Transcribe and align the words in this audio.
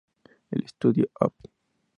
El 0.49 0.63
"Estudio 0.63 1.05
Op. 1.19 1.35